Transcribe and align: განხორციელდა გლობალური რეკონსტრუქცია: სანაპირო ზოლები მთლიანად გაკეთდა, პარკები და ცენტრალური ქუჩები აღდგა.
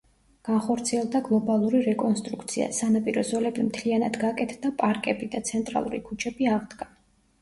განხორციელდა 0.47 1.19
გლობალური 1.27 1.81
რეკონსტრუქცია: 1.87 2.69
სანაპირო 2.79 3.25
ზოლები 3.33 3.67
მთლიანად 3.69 4.19
გაკეთდა, 4.25 4.73
პარკები 4.83 5.31
და 5.37 5.43
ცენტრალური 5.51 6.01
ქუჩები 6.09 6.51
აღდგა. 6.57 6.91